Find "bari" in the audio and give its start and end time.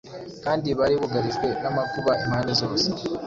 0.79-0.95